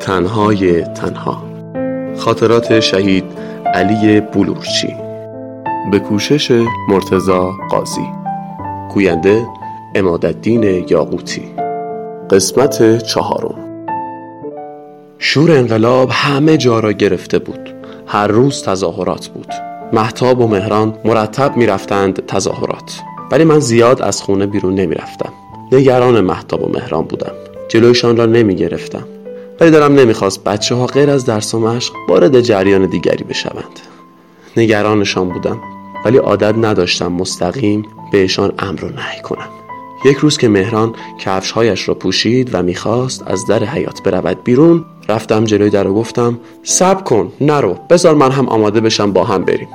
تنهای 0.00 0.82
تنها. 0.82 1.42
خاطرات 2.16 2.80
شهید 2.80 3.24
علی 3.74 4.20
بلورچی. 4.20 4.96
به 5.90 5.98
کوشش 5.98 6.64
مرتزا 6.88 7.52
قاضی. 7.70 8.06
گوینده 8.94 9.46
امادالدین 9.94 10.62
یاقوتی. 10.88 11.42
قسمت 12.30 12.98
چهارم. 12.98 13.54
شور 15.18 15.52
انقلاب 15.52 16.08
همه 16.12 16.56
جا 16.56 16.80
را 16.80 16.92
گرفته 16.92 17.38
بود. 17.38 17.74
هر 18.06 18.26
روز 18.26 18.62
تظاهرات 18.62 19.28
بود. 19.28 19.52
محتاب 19.92 20.40
و 20.40 20.48
مهران 20.48 20.94
مرتب 21.04 21.56
می‌رفتند 21.56 22.26
تظاهرات. 22.26 23.02
ولی 23.30 23.44
من 23.44 23.60
زیاد 23.60 24.02
از 24.02 24.22
خونه 24.22 24.46
بیرون 24.46 24.74
نمی‌رفتم. 24.74 25.32
نگران 25.72 26.20
محتاب 26.20 26.62
و 26.62 26.68
مهران 26.68 27.04
بودم. 27.04 27.32
جلویشان 27.68 28.16
را 28.16 28.26
نمی 28.26 28.54
گرفتم 28.54 29.04
ولی 29.60 29.70
دارم 29.70 29.94
نمی‌خواست 29.94 30.44
بچه 30.44 30.74
ها 30.74 30.86
غیر 30.86 31.10
از 31.10 31.24
درس 31.24 31.54
و 31.54 31.58
مشق 31.58 31.94
وارد 32.08 32.40
جریان 32.40 32.86
دیگری 32.86 33.24
بشوند. 33.24 33.80
نگرانشان 34.56 35.28
بودم 35.28 35.60
ولی 36.04 36.16
عادت 36.18 36.54
نداشتم 36.58 37.12
مستقیم 37.12 37.86
بهشان 38.12 38.52
امر 38.58 38.84
و 38.84 38.88
نهی 38.88 39.22
کنم. 39.22 39.48
یک 40.04 40.16
روز 40.16 40.38
که 40.38 40.48
مهران 40.48 40.94
کفشهایش 41.20 41.88
را 41.88 41.94
پوشید 41.94 42.50
و 42.52 42.62
می‌خواست 42.62 43.22
از 43.26 43.46
در 43.46 43.64
حیات 43.64 44.02
برود 44.02 44.44
بیرون 44.44 44.84
رفتم 45.08 45.44
جلوی 45.44 45.70
در 45.70 45.86
و 45.86 45.94
گفتم 45.94 46.38
سب 46.62 47.04
کن 47.04 47.32
نرو 47.40 47.76
بذار 47.90 48.14
من 48.14 48.30
هم 48.30 48.48
آماده 48.48 48.80
بشم 48.80 49.12
با 49.12 49.24
هم 49.24 49.42
بریم. 49.42 49.68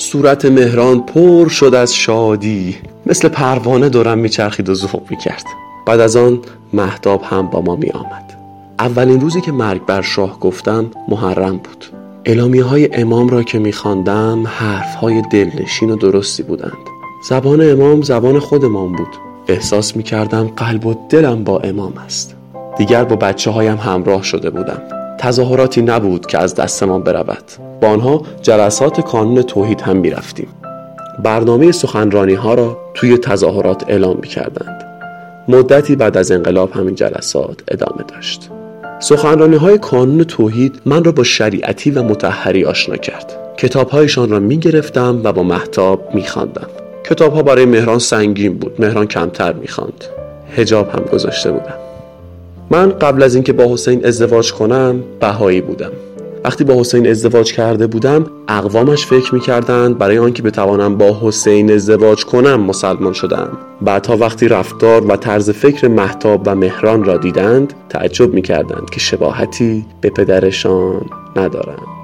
صورت 0.00 0.44
مهران 0.44 1.00
پر 1.00 1.48
شد 1.48 1.74
از 1.74 1.94
شادی. 1.94 2.76
مثل 3.06 3.28
پروانه 3.28 3.88
دورم 3.88 4.18
میچرخید 4.18 4.68
و 4.68 4.74
ذوق 4.74 5.02
می‌کرد. 5.10 5.44
بعد 5.86 6.00
از 6.00 6.16
آن 6.16 6.40
محتاب 6.72 7.22
هم 7.22 7.46
با 7.46 7.60
ما 7.60 7.76
میآمد. 7.76 8.34
اولین 8.78 9.20
روزی 9.20 9.40
که 9.40 9.52
مرگ 9.52 9.86
بر 9.86 10.02
شاه 10.02 10.40
گفتم 10.40 10.90
محرم 11.08 11.56
بود. 11.56 11.84
اعلامیه 12.24 12.64
های 12.64 12.94
امام 12.94 13.28
را 13.28 13.42
که 13.42 13.58
میخواندم 13.58 14.46
حرف 14.46 14.94
های 14.94 15.22
دلنشین 15.32 15.90
و 15.90 15.96
درستی 15.96 16.42
بودند. 16.42 16.72
زبان 17.28 17.70
امام 17.70 18.02
زبان 18.02 18.38
خودمان 18.38 18.92
بود. 18.92 19.16
احساس 19.48 19.96
می‌کردم 19.96 20.46
قلب 20.56 20.86
و 20.86 20.94
دلم 21.08 21.44
با 21.44 21.58
امام 21.58 21.92
است. 22.06 22.36
دیگر 22.76 23.04
با 23.04 23.16
بچه 23.16 23.50
هایم 23.50 23.76
همراه 23.76 24.22
شده 24.22 24.50
بودم. 24.50 24.82
تظاهراتی 25.18 25.82
نبود 25.82 26.26
که 26.26 26.38
از 26.38 26.54
دستمان 26.54 27.02
برود. 27.02 27.67
با 27.80 27.88
آنها 27.88 28.22
جلسات 28.42 29.00
کانون 29.00 29.42
توحید 29.42 29.80
هم 29.80 29.96
می‌رفتیم 29.96 30.48
برنامه 31.22 31.72
سخنرانی 31.72 32.34
ها 32.34 32.54
را 32.54 32.78
توی 32.94 33.18
تظاهرات 33.18 33.84
اعلام 33.88 34.16
می 34.22 34.28
کردند. 34.28 34.84
مدتی 35.48 35.96
بعد 35.96 36.16
از 36.16 36.32
انقلاب 36.32 36.72
همین 36.72 36.94
جلسات 36.94 37.60
ادامه 37.68 38.04
داشت 38.08 38.50
سخنرانی 38.98 39.56
های 39.56 39.78
کانون 39.78 40.24
توحید 40.24 40.80
من 40.86 41.04
را 41.04 41.12
با 41.12 41.24
شریعتی 41.24 41.90
و 41.90 42.02
متحری 42.02 42.64
آشنا 42.64 42.96
کرد 42.96 43.32
کتابهایشان 43.56 44.30
را 44.30 44.40
می 44.40 44.56
گرفتم 44.56 45.20
و 45.24 45.32
با 45.32 45.42
محتاب 45.42 46.14
می 46.14 46.26
خواندم. 46.26 46.66
کتاب 47.04 47.32
ها 47.32 47.42
برای 47.42 47.64
مهران 47.64 47.98
سنگین 47.98 48.58
بود 48.58 48.72
مهران 48.78 49.06
کمتر 49.06 49.52
می 49.52 49.68
خواند. 49.68 50.04
هجاب 50.56 50.90
هم 50.90 51.04
گذاشته 51.12 51.52
بودم 51.52 51.74
من 52.70 52.90
قبل 52.90 53.22
از 53.22 53.34
اینکه 53.34 53.52
با 53.52 53.72
حسین 53.72 54.06
ازدواج 54.06 54.52
کنم 54.52 55.02
بهایی 55.20 55.60
بودم 55.60 55.90
وقتی 56.48 56.64
با 56.64 56.80
حسین 56.80 57.06
ازدواج 57.06 57.52
کرده 57.52 57.86
بودم 57.86 58.26
اقوامش 58.48 59.06
فکر 59.06 59.34
می‌کردند 59.34 59.98
برای 59.98 60.18
آنکه 60.18 60.42
بتوانم 60.42 60.98
با 60.98 61.18
حسین 61.22 61.72
ازدواج 61.72 62.24
کنم 62.24 62.60
مسلمان 62.60 63.12
شدم. 63.12 63.58
بعدها 63.82 64.16
وقتی 64.16 64.48
رفتار 64.48 65.06
و 65.06 65.16
طرز 65.16 65.50
فکر 65.50 65.88
محتاب 65.88 66.42
و 66.46 66.54
مهران 66.54 67.04
را 67.04 67.16
دیدند 67.16 67.72
تعجب 67.88 68.34
می‌کردند 68.34 68.90
که 68.90 69.00
شباهتی 69.00 69.86
به 70.00 70.10
پدرشان 70.10 71.00
ندارند. 71.36 71.97